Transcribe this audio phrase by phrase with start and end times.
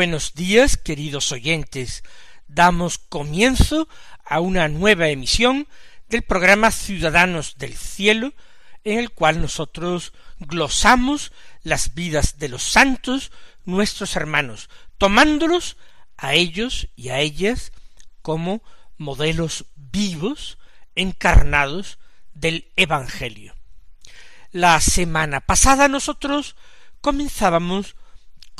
[0.00, 2.04] Buenos días, queridos oyentes.
[2.48, 3.86] Damos comienzo
[4.24, 5.68] a una nueva emisión
[6.08, 8.32] del programa Ciudadanos del Cielo,
[8.82, 11.32] en el cual nosotros glosamos
[11.64, 13.30] las vidas de los santos,
[13.66, 15.76] nuestros hermanos, tomándolos
[16.16, 17.70] a ellos y a ellas
[18.22, 18.62] como
[18.96, 20.56] modelos vivos,
[20.94, 21.98] encarnados
[22.32, 23.54] del Evangelio.
[24.50, 26.56] La semana pasada nosotros
[27.02, 27.96] comenzábamos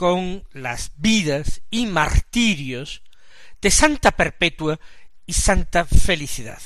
[0.01, 3.03] con las vidas y martirios
[3.61, 4.81] de Santa Perpetua
[5.27, 6.62] y Santa Felicidad,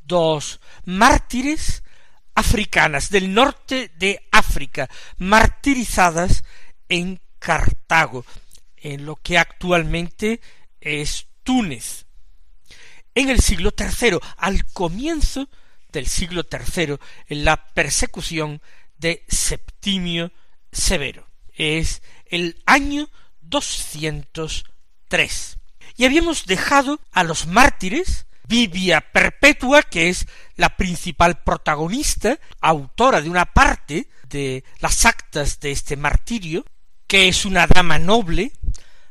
[0.00, 1.82] dos mártires
[2.34, 4.88] africanas del norte de África,
[5.18, 6.42] martirizadas
[6.88, 8.24] en Cartago,
[8.78, 10.40] en lo que actualmente
[10.80, 12.06] es Túnez.
[13.14, 15.50] En el siglo tercero, al comienzo
[15.92, 18.62] del siglo tercero, en la persecución
[18.96, 20.32] de Septimio
[20.72, 21.28] Severo.
[21.54, 22.00] Es
[22.32, 23.08] el año
[23.42, 25.58] 203.
[25.96, 30.26] Y habíamos dejado a los mártires, Vivia Perpetua, que es
[30.56, 36.64] la principal protagonista, autora de una parte de las actas de este martirio,
[37.06, 38.52] que es una dama noble,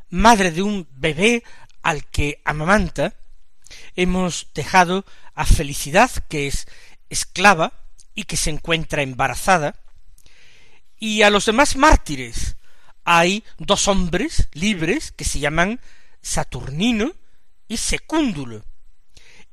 [0.09, 1.43] madre de un bebé
[1.83, 3.15] al que amamanta,
[3.95, 5.05] hemos dejado
[5.35, 6.67] a Felicidad, que es
[7.09, 7.73] esclava
[8.15, 9.75] y que se encuentra embarazada,
[10.97, 12.55] y a los demás mártires,
[13.13, 15.81] hay dos hombres libres que se llaman
[16.21, 17.11] Saturnino
[17.67, 18.63] y Secúndulo,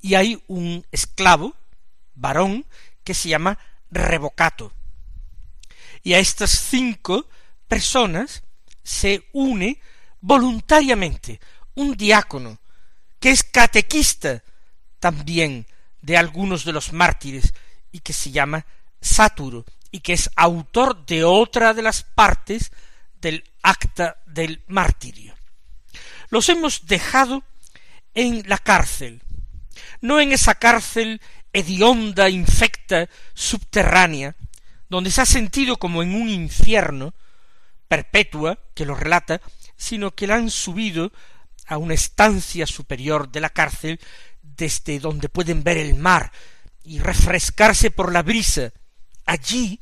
[0.00, 1.56] y hay un esclavo,
[2.14, 2.66] varón,
[3.02, 3.58] que se llama
[3.90, 4.72] Revocato.
[6.04, 7.26] Y a estas cinco
[7.66, 8.44] personas
[8.84, 9.80] se une
[10.20, 11.40] voluntariamente
[11.74, 12.60] un diácono,
[13.18, 14.44] que es catequista
[15.00, 15.66] también
[16.00, 17.52] de algunos de los mártires,
[17.90, 18.64] y que se llama
[19.00, 22.70] Sáturo, y que es autor de otra de las partes
[23.20, 25.34] del acta del martirio.
[26.30, 27.42] Los hemos dejado
[28.14, 29.22] en la cárcel,
[30.00, 31.20] no en esa cárcel
[31.52, 34.36] hedionda, infecta, subterránea,
[34.88, 37.14] donde se ha sentido como en un infierno
[37.88, 39.40] perpetua, que lo relata,
[39.76, 41.12] sino que la han subido
[41.66, 44.00] a una estancia superior de la cárcel,
[44.42, 46.32] desde donde pueden ver el mar
[46.84, 48.72] y refrescarse por la brisa.
[49.26, 49.80] Allí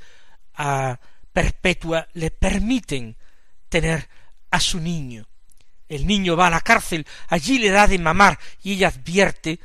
[0.54, 0.98] a
[1.32, 3.16] Perpetua le permiten
[3.80, 4.08] tener
[4.50, 5.28] a su niño.
[5.88, 9.60] El niño va a la cárcel, allí le da de mamar y ella advierte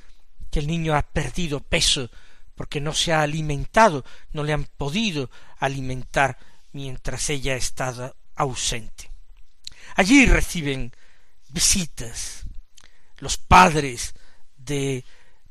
[0.51, 2.09] que el niño ha perdido peso
[2.53, 6.37] porque no se ha alimentado, no le han podido alimentar
[6.73, 9.09] mientras ella ha estado ausente.
[9.95, 10.91] Allí reciben
[11.49, 12.43] visitas
[13.17, 14.13] los padres
[14.57, 15.05] de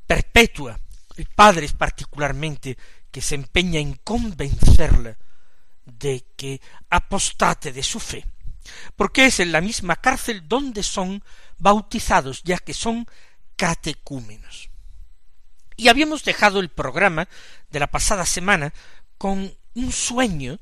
[0.06, 0.78] Perpetua,
[1.16, 2.76] el padre particularmente
[3.10, 5.16] que se empeña en convencerla
[5.86, 6.60] de que
[6.90, 8.24] apostate de su fe
[8.96, 11.22] porque es en la misma cárcel donde son
[11.58, 13.06] bautizados, ya que son
[13.56, 14.70] catecúmenos.
[15.76, 17.28] Y habíamos dejado el programa
[17.70, 18.72] de la pasada semana
[19.18, 20.58] con un sueño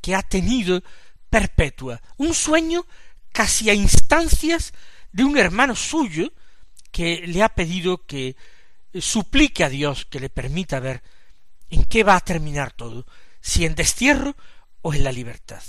[0.00, 0.82] que ha tenido
[1.30, 2.86] Perpetua, un sueño
[3.32, 4.72] casi a instancias
[5.10, 6.32] de un hermano suyo
[6.92, 8.36] que le ha pedido que
[9.00, 11.02] suplique a Dios que le permita ver
[11.70, 13.04] en qué va a terminar todo,
[13.40, 14.36] si en destierro
[14.82, 15.62] o en la libertad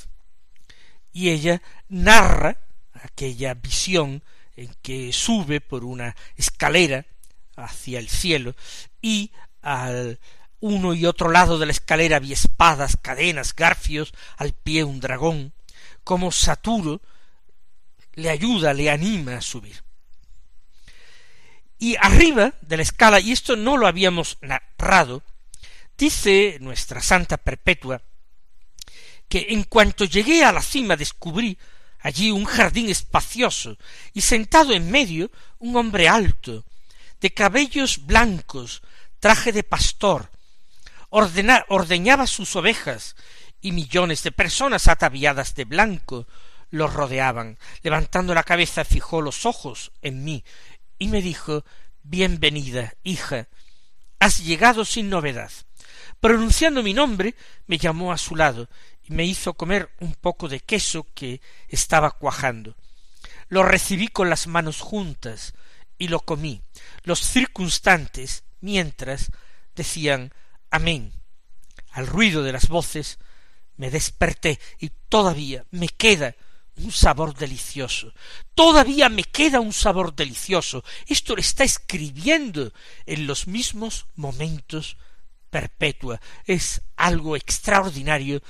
[1.15, 2.57] y ella narra
[2.91, 4.21] aquella visión
[4.57, 7.05] en que sube por una escalera
[7.55, 8.53] hacia el cielo
[9.01, 9.31] y
[9.61, 10.19] al
[10.59, 15.53] uno y otro lado de la escalera había espadas, cadenas, garfios, al pie un dragón,
[16.03, 17.01] como Saturo
[18.15, 19.83] le ayuda, le anima a subir.
[21.79, 25.23] Y arriba de la escala, y esto no lo habíamos narrado,
[25.97, 28.01] dice nuestra Santa Perpetua
[29.27, 31.57] que en cuanto llegué a la cima descubrí
[31.99, 33.77] allí un jardín espacioso
[34.13, 36.63] y sentado en medio un hombre alto,
[37.19, 38.83] de cabellos blancos,
[39.19, 40.29] traje de pastor,
[41.09, 43.15] ordeñaba sus ovejas
[43.61, 46.27] y millones de personas ataviadas de blanco
[46.69, 47.57] lo rodeaban.
[47.81, 50.43] Levantando la cabeza fijó los ojos en mí
[50.99, 51.65] y me dijo
[52.03, 53.47] Bienvenida, hija.
[54.19, 55.51] Has llegado sin novedad.
[56.19, 57.35] Pronunciando mi nombre,
[57.65, 58.69] me llamó a su lado
[59.07, 62.75] me hizo comer un poco de queso que estaba cuajando.
[63.47, 65.53] Lo recibí con las manos juntas
[65.97, 66.61] y lo comí.
[67.03, 69.31] Los circunstantes, mientras,
[69.75, 70.33] decían
[70.71, 71.13] Amén.
[71.91, 73.19] Al ruido de las voces
[73.77, 76.35] me desperté y todavía me queda
[76.77, 78.13] un sabor delicioso.
[78.53, 80.83] Todavía me queda un sabor delicioso.
[81.07, 82.73] Esto lo está escribiendo
[83.05, 84.97] en los mismos momentos
[85.49, 86.19] perpetua.
[86.45, 88.41] Es algo extraordinario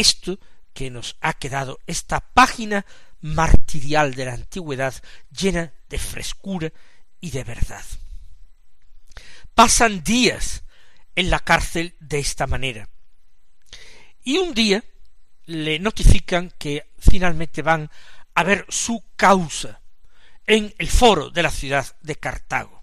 [0.00, 0.38] esto
[0.72, 2.84] que nos ha quedado, esta página
[3.20, 4.94] martirial de la antigüedad
[5.30, 6.72] llena de frescura
[7.20, 7.84] y de verdad.
[9.54, 10.62] Pasan días
[11.14, 12.88] en la cárcel de esta manera.
[14.24, 14.82] Y un día
[15.46, 17.90] le notifican que finalmente van
[18.34, 19.80] a ver su causa
[20.46, 22.82] en el foro de la ciudad de Cartago.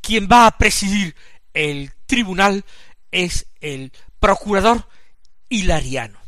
[0.00, 1.14] Quien va a presidir
[1.54, 2.64] el tribunal
[3.10, 4.88] es el procurador
[5.48, 6.18] Hilariano.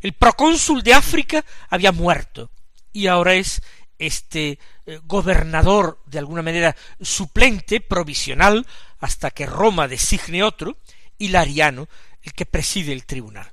[0.00, 2.50] El procónsul de África había muerto
[2.92, 3.62] y ahora es
[3.98, 8.66] este eh, gobernador de alguna manera suplente, provisional,
[9.00, 10.78] hasta que Roma designe otro,
[11.18, 11.88] Hilariano,
[12.22, 13.50] el que preside el tribunal.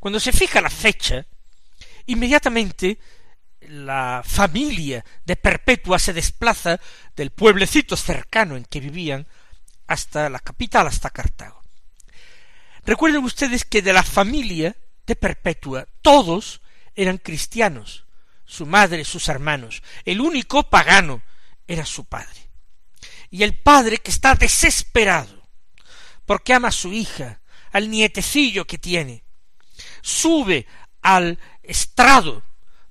[0.00, 1.24] Cuando se fija la fecha,
[2.06, 2.98] inmediatamente
[3.60, 6.80] la familia de Perpetua se desplaza
[7.14, 9.26] del pueblecito cercano en que vivían
[9.86, 11.57] hasta la capital, hasta Cartago.
[12.88, 14.74] Recuerden ustedes que de la familia
[15.06, 16.62] de Perpetua todos
[16.94, 18.06] eran cristianos,
[18.46, 19.82] su madre, sus hermanos.
[20.06, 21.22] El único pagano
[21.66, 22.48] era su padre.
[23.28, 25.46] Y el padre que está desesperado
[26.24, 27.42] porque ama a su hija,
[27.72, 29.22] al nietecillo que tiene,
[30.00, 30.66] sube
[31.02, 32.42] al estrado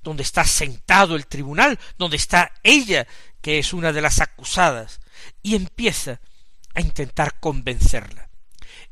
[0.03, 3.07] donde está sentado el tribunal, donde está ella,
[3.41, 4.99] que es una de las acusadas,
[5.41, 6.21] y empieza
[6.75, 8.26] a intentar convencerla.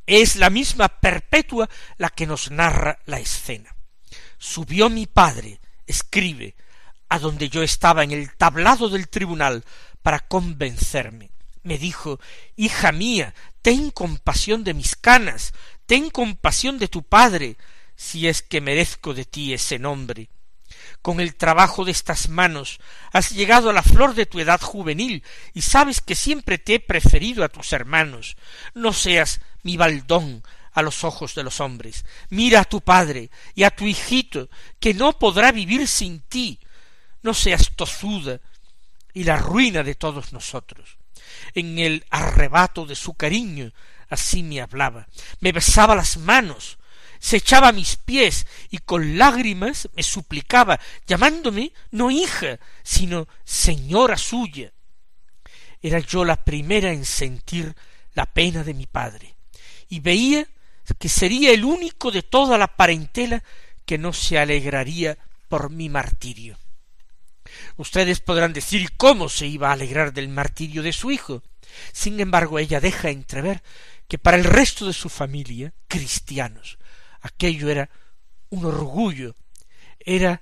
[0.07, 3.75] Es la misma perpetua la que nos narra la escena.
[4.37, 6.55] Subió mi padre, escribe,
[7.09, 9.63] a donde yo estaba en el tablado del tribunal
[10.01, 11.31] para convencerme.
[11.63, 12.19] Me dijo,
[12.55, 15.53] hija mía, ten compasión de mis canas,
[15.85, 17.57] ten compasión de tu padre,
[17.95, 20.29] si es que merezco de ti ese nombre.
[21.01, 22.79] Con el trabajo de estas manos
[23.11, 25.23] has llegado a la flor de tu edad juvenil
[25.53, 28.37] y sabes que siempre te he preferido a tus hermanos.
[28.73, 32.05] No seas mi baldón a los ojos de los hombres.
[32.29, 34.47] Mira a tu padre y a tu hijito,
[34.79, 36.59] que no podrá vivir sin ti.
[37.23, 38.39] No seas tozuda
[39.11, 40.97] y la ruina de todos nosotros.
[41.55, 43.71] En el arrebato de su cariño
[44.07, 45.07] así me hablaba,
[45.39, 46.77] me besaba las manos,
[47.19, 54.15] se echaba a mis pies y con lágrimas me suplicaba, llamándome no hija, sino señora
[54.15, 54.73] suya.
[55.81, 57.75] Era yo la primera en sentir
[58.13, 59.34] la pena de mi padre,
[59.89, 60.47] y veía
[60.99, 63.43] que sería el único de toda la parentela
[63.85, 66.57] que no se alegraría por mi martirio.
[67.77, 71.43] Ustedes podrán decir cómo se iba a alegrar del martirio de su hijo.
[71.91, 73.63] Sin embargo, ella deja entrever
[74.07, 76.77] que para el resto de su familia, cristianos,
[77.21, 77.89] aquello era
[78.49, 79.35] un orgullo,
[79.99, 80.41] era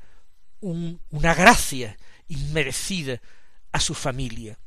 [0.60, 1.98] una gracia
[2.28, 3.22] inmerecida
[3.72, 4.58] a su familia.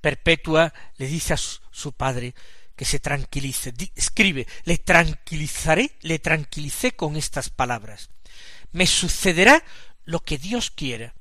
[0.00, 2.34] Perpetua le dice a su, padre
[2.76, 3.72] que se tranquilice.
[3.94, 8.10] escribe, le tranquilizaré, le tranquilicé con estas palabras.
[8.72, 9.64] Me sucederá
[10.04, 11.14] lo que Dios quiera,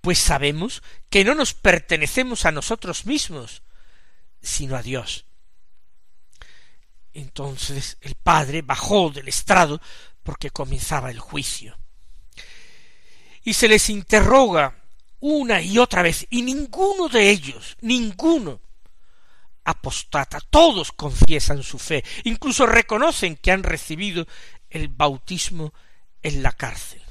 [0.00, 3.62] pues sabemos que no nos pertenecemos a nosotros mismos,
[4.40, 5.24] sino a Dios.
[7.14, 9.80] Entonces el padre bajó del estrado
[10.22, 11.78] porque comenzaba el juicio.
[13.44, 14.78] Y se les interroga
[15.20, 18.60] una y otra vez, y ninguno de ellos, ninguno,
[19.64, 24.26] apostata, todos confiesan su fe, incluso reconocen que han recibido
[24.70, 25.72] el bautismo
[26.22, 27.02] en la cárcel.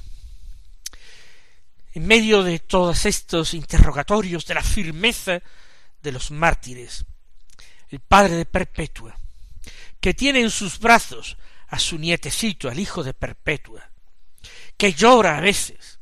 [1.94, 5.42] En medio de todos estos interrogatorios de la firmeza
[6.02, 7.04] de los mártires,
[7.90, 9.18] el padre de Perpetua,
[10.00, 11.36] que tiene en sus brazos
[11.68, 13.90] a su nietecito, al hijo de Perpetua,
[14.76, 16.00] que llora a veces,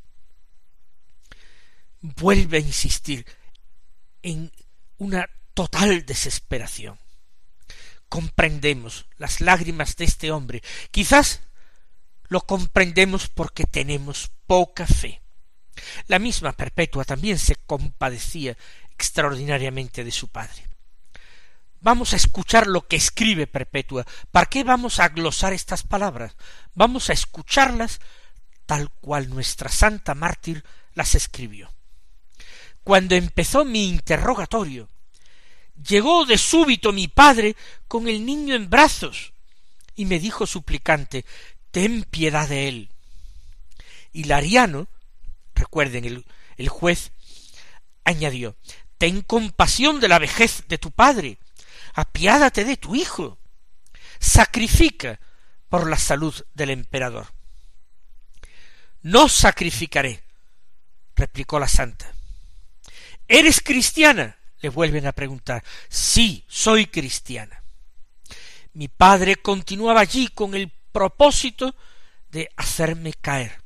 [2.01, 3.27] vuelve a insistir
[4.23, 4.51] en
[4.99, 6.99] una total desesperación.
[8.09, 10.63] Comprendemos las lágrimas de este hombre.
[10.91, 11.43] Quizás
[12.29, 15.21] lo comprendemos porque tenemos poca fe.
[16.07, 18.57] La misma Perpetua también se compadecía
[18.91, 20.67] extraordinariamente de su padre.
[21.83, 24.05] vamos a escuchar lo que escribe Perpetua.
[24.31, 26.37] ¿Para qué vamos a glosar estas palabras?
[26.75, 28.01] Vamos a escucharlas
[28.67, 30.65] tal cual nuestra santa mártir
[30.95, 31.73] las escribió.
[32.85, 34.89] Cuando empezó mi interrogatorio,
[35.87, 37.57] llegó de súbito mi padre
[37.89, 39.33] con el niño en brazos
[39.97, 41.25] y me dijo suplicante
[41.71, 42.89] ten piedad de él.
[44.13, 44.89] Y Lariano,
[45.55, 46.25] recuerden, el,
[46.57, 47.13] el juez
[48.05, 48.57] añadió
[49.01, 51.39] ten compasión de la vejez de tu padre,
[51.95, 53.39] apiádate de tu hijo,
[54.19, 55.19] sacrifica
[55.71, 57.33] por la salud del emperador.
[59.01, 60.23] No sacrificaré,
[61.17, 62.13] replicó la santa.
[63.27, 64.37] ¿Eres cristiana?
[64.61, 65.65] Le vuelven a preguntar.
[65.89, 67.63] Sí, soy cristiana.
[68.73, 71.75] Mi padre continuaba allí con el propósito
[72.31, 73.61] de hacerme caer.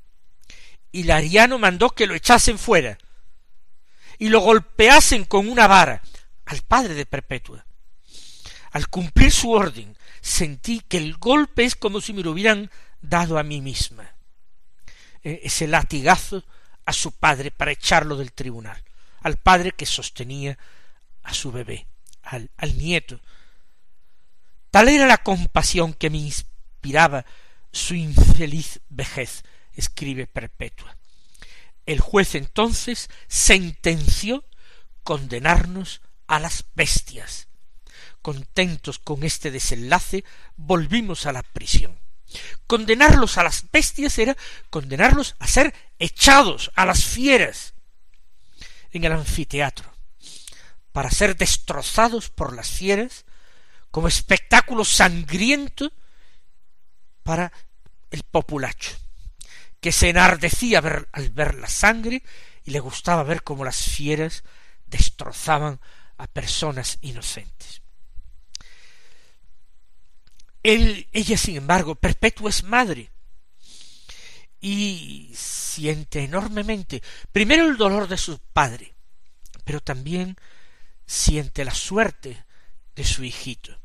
[0.93, 2.99] Y Lariano mandó que lo echasen fuera
[4.19, 6.03] y lo golpeasen con una vara
[6.47, 7.67] al padre de Perpetua.
[8.71, 12.71] Al cumplir su orden, sentí que el golpe es como si me lo hubieran
[13.01, 14.15] dado a mí misma.
[15.23, 16.45] E, ese latigazo
[16.85, 18.83] a su padre para echarlo del tribunal,
[19.21, 20.59] al padre que sostenía
[21.25, 21.87] a su bebé,
[22.23, 23.21] al, al nieto.
[24.71, 27.25] Tal era la compasión que me inspiraba
[27.73, 30.97] su infeliz vejez, escribe Perpetua.
[31.87, 34.45] El juez entonces sentenció
[35.03, 37.49] condenarnos a las bestias.
[38.23, 40.25] Contentos con este desenlace,
[40.57, 42.01] volvimos a la prisión.
[42.67, 44.37] Condenarlos a las bestias era
[44.71, 47.75] condenarlos a ser echados a las fieras
[48.91, 49.94] en el anfiteatro,
[50.95, 53.25] para ser destrozados por las fieras
[53.91, 55.93] como espectáculo sangriento
[57.25, 57.53] para
[58.13, 58.93] el populacho,
[59.81, 60.79] que se enardecía
[61.11, 62.23] al ver la sangre
[62.63, 64.45] y le gustaba ver cómo las fieras
[64.87, 65.81] destrozaban
[66.17, 67.83] a personas inocentes.
[70.63, 73.11] Ella, sin embargo, perpetua es madre
[74.61, 78.95] y siente enormemente, primero el dolor de su padre,
[79.65, 80.37] pero también
[81.07, 82.45] siente la suerte
[82.95, 83.79] de su hijito.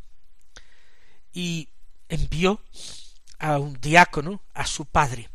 [1.33, 1.69] Y
[2.07, 2.63] envió
[3.37, 5.29] a un diácono, a su padre,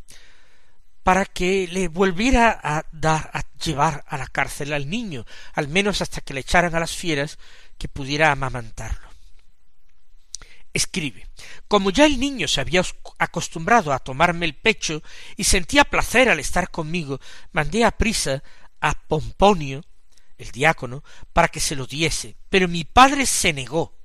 [1.03, 6.01] para que le volviera a dar, a llevar a la cárcel al niño, al menos
[6.03, 7.39] hasta que le echaran a las fieras
[7.79, 9.15] que pudiera amamantarlo
[10.75, 11.29] escribe
[11.69, 12.83] como ya el niño se había
[13.19, 15.03] acostumbrado a tomarme el pecho
[15.37, 17.21] y sentía placer al estar conmigo,
[17.53, 18.43] mandé a prisa
[18.81, 19.83] a Pomponio,
[20.39, 23.97] el diácono, para que se lo diese, pero mi padre se negó.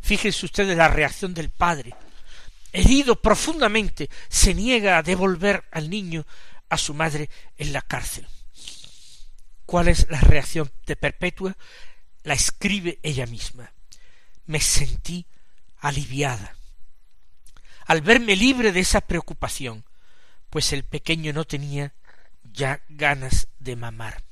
[0.00, 1.94] Fíjense ustedes la reacción del padre.
[2.72, 6.26] Herido profundamente, se niega a devolver al niño
[6.68, 8.26] a su madre en la cárcel.
[9.66, 11.56] ¿Cuál es la reacción de Perpetua?
[12.22, 13.72] La escribe ella misma.
[14.46, 15.26] Me sentí
[15.80, 16.58] aliviada
[17.88, 19.82] al verme libre de esa preocupación,
[20.50, 21.94] pues el pequeño no tenía
[22.44, 24.22] ya ganas de mamar.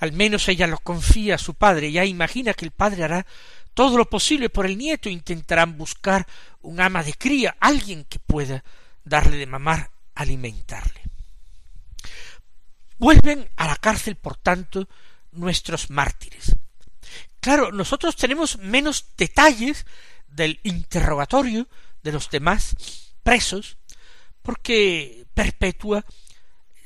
[0.00, 3.26] Al menos ella lo confía a su padre, ya imagina que el padre hará
[3.74, 6.26] todo lo posible por el nieto, intentarán buscar
[6.62, 8.64] un ama de cría, alguien que pueda
[9.04, 11.02] darle de mamar, alimentarle.
[12.98, 14.88] Vuelven a la cárcel, por tanto,
[15.32, 16.56] nuestros mártires.
[17.40, 19.86] Claro, nosotros tenemos menos detalles
[20.28, 21.68] del interrogatorio
[22.02, 22.76] de los demás
[23.22, 23.78] presos,
[24.42, 26.04] porque Perpetua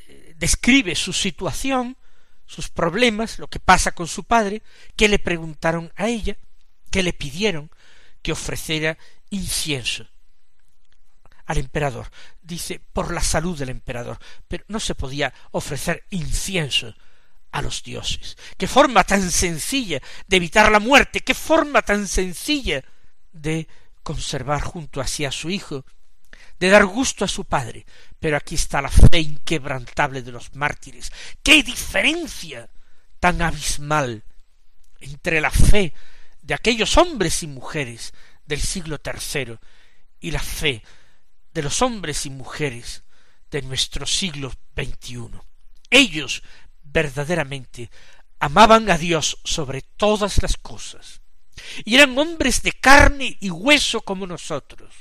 [0.06, 1.97] eh, describe su situación,
[2.46, 4.62] sus problemas, lo que pasa con su padre,
[4.96, 6.36] que le preguntaron a ella,
[6.90, 7.70] que le pidieron
[8.22, 8.96] que ofreciera
[9.30, 10.06] incienso
[11.46, 12.10] al emperador.
[12.42, 16.94] Dice, por la salud del emperador, pero no se podía ofrecer incienso
[17.52, 18.36] a los dioses.
[18.56, 22.82] Qué forma tan sencilla de evitar la muerte, qué forma tan sencilla
[23.32, 23.68] de
[24.02, 25.84] conservar junto a sí a su hijo,
[26.58, 27.87] de dar gusto a su padre.
[28.18, 31.12] Pero aquí está la fe inquebrantable de los mártires.
[31.42, 32.68] ¡Qué diferencia
[33.20, 34.25] tan abismal
[35.00, 35.92] entre la fe
[36.42, 38.12] de aquellos hombres y mujeres
[38.44, 39.61] del siglo tercero
[40.20, 40.82] y la fe
[41.52, 43.04] de los hombres y mujeres
[43.50, 45.30] de nuestro siglo XXI.
[45.88, 46.42] Ellos
[46.82, 47.90] verdaderamente
[48.40, 51.23] amaban a Dios sobre todas las cosas,
[51.84, 54.94] y eran hombres de carne y hueso como nosotros,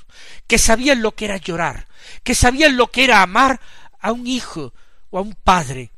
[0.47, 1.87] que sabían lo que era llorar,
[2.23, 3.59] que sabían lo que era amar
[3.99, 4.73] a un hijo
[5.09, 5.91] o a un padre,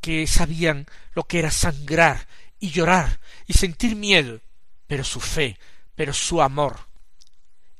[0.00, 4.40] que sabían lo que era sangrar y llorar y sentir miedo,
[4.86, 5.58] pero su fe,
[5.94, 6.88] pero su amor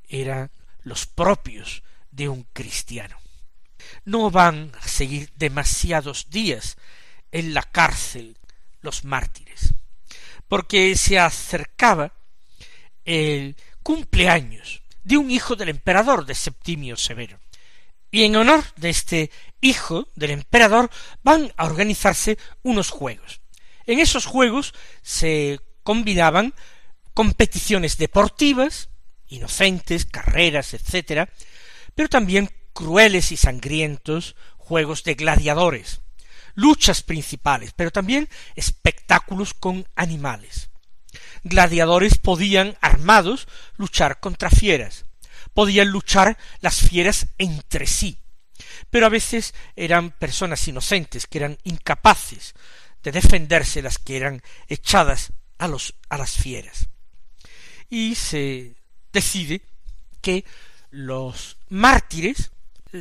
[0.09, 0.51] eran
[0.83, 3.17] los propios de un cristiano.
[4.05, 6.77] No van a seguir demasiados días
[7.31, 8.37] en la cárcel
[8.81, 9.75] los mártires.
[10.49, 12.13] Porque se acercaba
[13.05, 17.39] el cumpleaños de un hijo del emperador de Septimio Severo.
[18.11, 20.91] Y en honor de este hijo del emperador
[21.23, 23.41] van a organizarse unos juegos.
[23.87, 26.55] En esos juegos se combinaban
[27.15, 28.91] competiciones deportivas,
[29.29, 31.31] inocentes, carreras, etcétera,
[31.95, 36.01] pero también crueles y sangrientos juegos de gladiadores,
[36.59, 40.71] luchas principales, pero también espectáculos con animales.
[41.45, 43.47] Gladiadores podían, armados,
[43.77, 45.05] luchar contra fieras,
[45.55, 48.19] podían luchar las fieras entre sí,
[48.91, 52.55] pero a veces eran personas inocentes que eran incapaces
[53.05, 56.89] de defenderse las que eran echadas a los a las fieras.
[57.89, 58.75] Y se
[59.13, 59.63] decide
[60.21, 60.45] que
[60.91, 62.51] los mártires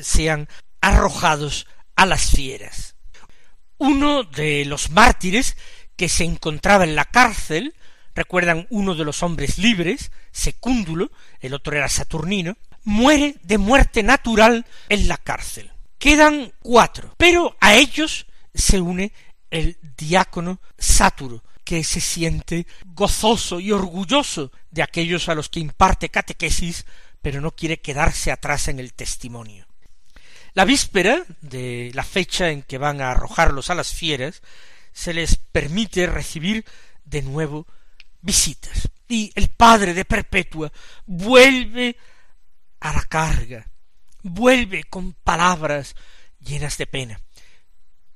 [0.03, 0.47] sean
[0.79, 2.96] arrojados a las fieras.
[3.77, 5.57] Uno de los mártires
[5.96, 7.75] que se encontraba en la cárcel,
[8.15, 14.65] recuerdan uno de los hombres libres, Secúndulo, el otro era Saturnino, muere de muerte natural
[14.89, 15.72] en la cárcel.
[15.98, 19.12] Quedan cuatro, pero a ellos se une
[19.51, 26.10] el diácono Sáturo, que se siente gozoso y orgulloso de aquellos a los que imparte
[26.10, 26.86] catequesis,
[27.22, 29.66] pero no quiere quedarse atrás en el testimonio.
[30.57, 34.41] La víspera de la fecha en que van a arrojarlos a las fieras,
[34.91, 36.65] se les permite recibir
[37.05, 37.67] de nuevo
[38.21, 38.89] visitas.
[39.07, 40.71] Y el padre de Perpetua
[41.05, 41.95] vuelve
[42.79, 43.69] a la carga,
[44.23, 45.95] vuelve con palabras
[46.39, 47.21] llenas de pena.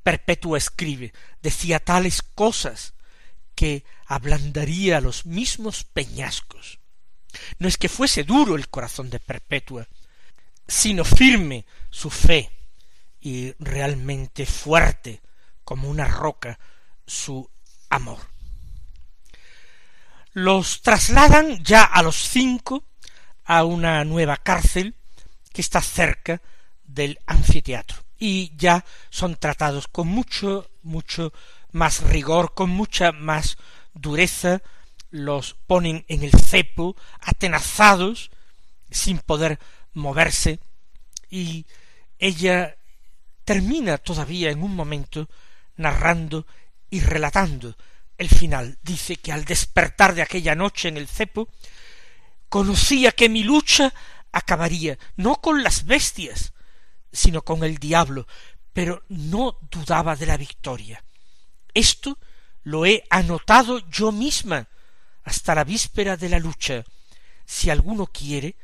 [0.01, 2.96] Perpetua escribe, decía tales cosas
[3.53, 6.79] que ablandaría los mismos peñascos.
[7.59, 9.87] No es que fuese duro el corazón de Perpetua,
[10.72, 12.50] sino firme su fe
[13.20, 15.22] y realmente fuerte
[15.66, 16.57] como una roca
[17.05, 17.48] su
[17.90, 18.20] amor.
[20.31, 22.86] Los trasladan ya a los cinco
[23.44, 24.96] a una nueva cárcel
[25.51, 26.42] que está cerca
[26.86, 31.34] del anfiteatro y ya son tratados con mucho, mucho
[31.74, 33.57] más rigor, con mucha más
[33.94, 34.62] dureza,
[35.10, 38.31] los ponen en el cepo, atenazados,
[38.90, 39.60] sin poder
[39.94, 40.60] moverse,
[41.30, 41.66] y
[42.20, 42.75] ella
[43.44, 45.30] termina todavía en un momento
[45.77, 46.46] narrando
[46.90, 47.75] y relatando
[48.18, 48.77] el final.
[48.84, 51.50] Dice que al despertar de aquella noche en el cepo,
[52.50, 53.94] conocía que mi lucha
[54.32, 56.54] acabaría no con las bestias,
[57.12, 58.27] sino con el diablo,
[58.74, 61.04] pero no dudaba de la victoria.
[61.74, 62.18] Esto
[62.64, 64.68] lo he anotado yo misma
[65.24, 66.84] hasta la víspera de la lucha.
[67.46, 68.56] Si alguno quiere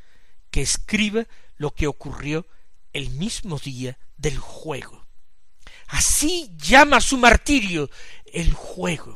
[0.58, 2.48] que escriba lo que ocurrió
[2.92, 5.06] el mismo día del juego.
[5.86, 7.92] Así llama su martirio
[8.26, 9.16] el juego.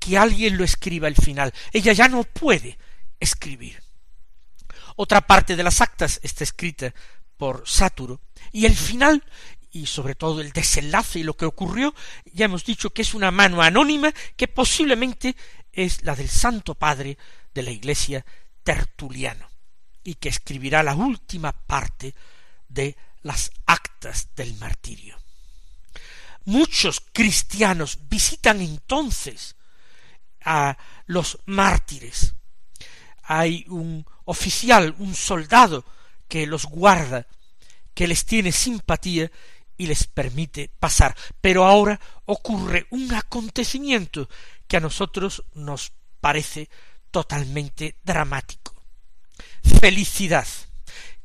[0.00, 1.54] Que alguien lo escriba al final.
[1.72, 2.76] Ella ya no puede
[3.20, 3.80] escribir.
[4.96, 6.92] Otra parte de las actas está escrita
[7.36, 9.22] por Sáturo, y el final,
[9.70, 11.94] y sobre todo el desenlace y lo que ocurrió,
[12.32, 15.36] ya hemos dicho que es una mano anónima que posiblemente
[15.70, 17.16] es la del Santo Padre
[17.54, 18.26] de la Iglesia
[18.64, 19.47] Tertuliano,
[20.08, 22.14] y que escribirá la última parte
[22.66, 25.18] de las actas del martirio.
[26.46, 29.54] Muchos cristianos visitan entonces
[30.42, 32.34] a los mártires.
[33.24, 35.84] Hay un oficial, un soldado
[36.26, 37.26] que los guarda,
[37.92, 39.30] que les tiene simpatía
[39.76, 41.14] y les permite pasar.
[41.42, 44.26] Pero ahora ocurre un acontecimiento
[44.66, 46.70] que a nosotros nos parece
[47.10, 48.77] totalmente dramático.
[49.80, 50.46] Felicidad,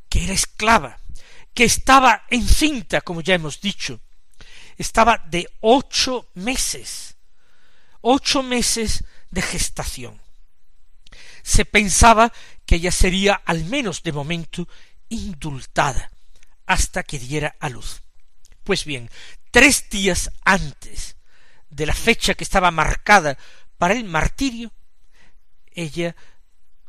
[0.09, 0.99] que era esclava,
[1.53, 4.01] que estaba encinta, como ya hemos dicho,
[4.77, 7.15] estaba de ocho meses,
[8.01, 10.21] ocho meses de gestación.
[11.43, 12.31] Se pensaba
[12.65, 14.67] que ella sería al menos de momento
[15.09, 16.11] indultada
[16.65, 18.01] hasta que diera a luz.
[18.63, 19.09] Pues bien,
[19.51, 21.17] tres días antes
[21.69, 23.37] de la fecha que estaba marcada
[23.77, 24.71] para el martirio,
[25.71, 26.15] ella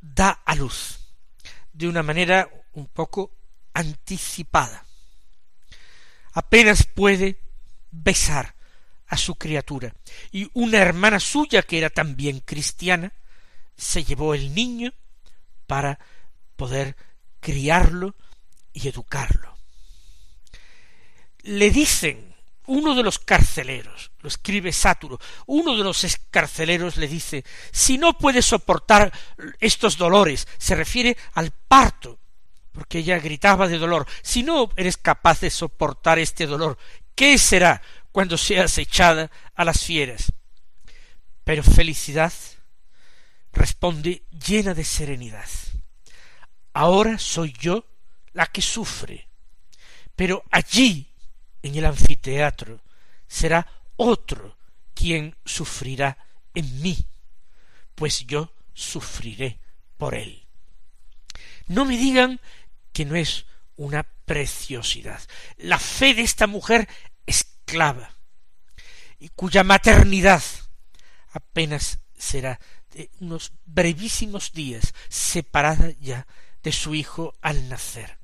[0.01, 1.04] da a luz
[1.75, 3.33] de una manera un poco
[3.75, 4.87] anticipada.
[6.33, 7.39] Apenas puede
[7.91, 8.55] besar
[9.09, 9.95] a su criatura.
[10.33, 13.13] Y una hermana suya, que era también cristiana,
[13.77, 14.93] se llevó el niño
[15.67, 15.99] para
[16.57, 16.97] poder
[17.41, 18.15] criarlo
[18.73, 19.57] y educarlo.
[21.43, 22.34] Le dicen
[22.67, 28.17] uno de los carceleros, lo escribe Sáturo, uno de los carceleros le dice, si no
[28.17, 29.13] puede soportar
[29.61, 32.19] estos dolores, se refiere al parto,
[32.73, 36.79] porque ella gritaba de dolor, si no eres capaz de soportar este dolor,
[37.15, 40.33] ¿qué será cuando seas echada a las fieras?
[41.45, 42.33] Pero felicidad
[43.53, 45.49] responde llena de serenidad.
[46.73, 47.87] Ahora soy yo
[48.33, 49.29] la que sufre,
[50.17, 51.14] pero allí,
[51.65, 52.83] en el anfiteatro,
[53.27, 54.57] será otro
[54.93, 56.19] quien sufrirá
[56.53, 57.07] en mí,
[57.95, 59.59] pues yo sufriré
[59.97, 60.47] por él.
[61.67, 62.39] No me digan
[62.93, 63.47] que no es
[63.77, 65.23] una preciosidad.
[65.57, 66.87] La fe de esta mujer
[67.25, 68.15] esclava,
[69.19, 70.43] y cuya maternidad
[71.33, 72.61] apenas será
[72.93, 76.27] de unos brevísimos días separada ya
[76.63, 78.19] de su hijo al nacer.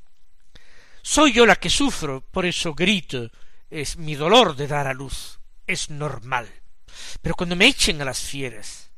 [1.02, 3.30] Soy yo la que sufro, por eso grito,
[3.68, 6.48] es mi dolor de dar a luz, es normal.
[7.22, 8.90] Pero cuando me echen a las fieras,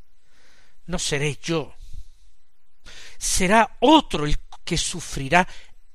[0.87, 1.75] no seré yo,
[3.19, 5.47] será otro el que sufrirá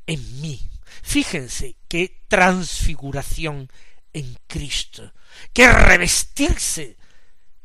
[0.06, 0.70] en mí.
[1.04, 3.70] Fíjense qué transfiguración
[4.14, 5.14] en Cristo,
[5.54, 6.98] qué revestirse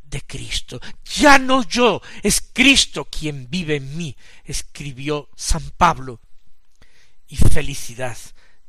[0.03, 0.81] de Cristo.
[1.05, 6.21] Ya no yo, es Cristo quien vive en mí, escribió San Pablo.
[7.27, 8.19] Y felicidad,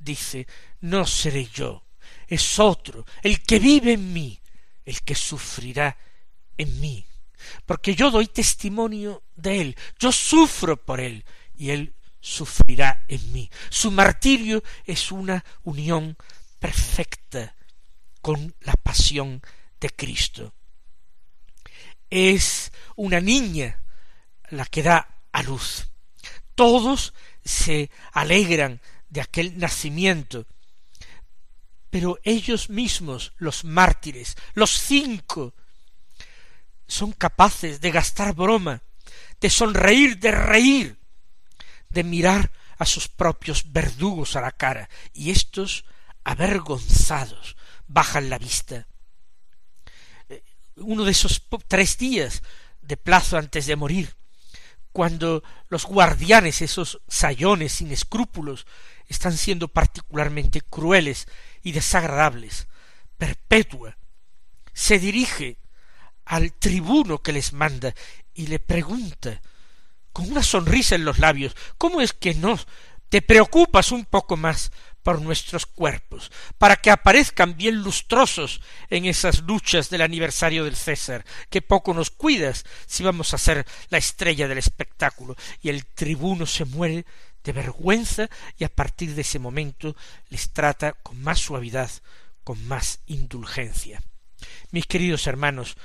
[0.04, 0.48] dice,
[0.82, 1.86] no seré yo,
[2.28, 4.40] es otro, el que vive en mí,
[4.86, 5.98] el que sufrirá
[6.58, 7.06] en mí.
[7.66, 13.50] Porque yo doy testimonio de él, yo sufro por él, y él sufrirá en mí.
[13.70, 16.18] Su martirio es una unión
[16.60, 17.56] perfecta
[18.22, 19.42] con la pasión
[19.80, 20.54] de Cristo.
[22.10, 23.84] Es una niña
[24.50, 25.90] la que da a luz.
[26.56, 27.14] Todos
[27.44, 28.80] se alegran
[29.14, 30.48] de aquel nacimiento,
[31.92, 35.54] pero ellos mismos, los mártires, los cinco,
[36.88, 38.82] son capaces de gastar broma,
[39.40, 40.98] de sonreír, de reír,
[41.90, 45.86] de mirar a sus propios verdugos a la cara, y estos,
[46.24, 48.88] avergonzados, bajan la vista.
[50.28, 50.42] Eh,
[50.78, 52.42] uno de esos tres días
[52.82, 54.16] de plazo antes de morir,
[54.92, 58.66] cuando los guardianes, esos sayones sin escrúpulos,
[59.08, 61.28] están siendo particularmente crueles
[61.62, 62.68] y desagradables,
[63.18, 63.98] Perpetua
[64.74, 65.58] se dirige
[66.26, 67.94] al tribuno que les manda
[68.34, 69.42] y le pregunta
[70.12, 72.60] con una sonrisa en los labios, ¿cómo es que no
[73.10, 74.72] te preocupas un poco más
[75.04, 81.26] por nuestros cuerpos, para que aparezcan bien lustrosos en esas luchas del aniversario del César,
[81.50, 85.36] que poco nos cuidas si vamos a ser la estrella del espectáculo.
[85.62, 87.06] Y el tribuno se muere
[87.44, 89.96] de vergüenza y a partir de ese momento
[90.30, 91.92] les trata con más suavidad,
[92.44, 94.02] con más indulgencia.
[94.72, 95.78] Mis queridos hermanos,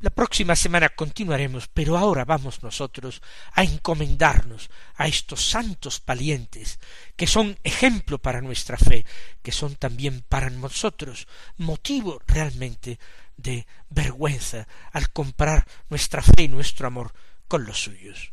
[0.00, 3.22] la próxima semana continuaremos, pero ahora vamos nosotros
[3.54, 6.78] a encomendarnos a estos santos valientes,
[7.16, 9.06] que son ejemplo para nuestra fe,
[9.42, 12.98] que son también para nosotros motivo realmente
[13.36, 17.12] de vergüenza al comparar nuestra fe y nuestro amor
[17.48, 18.32] con los suyos.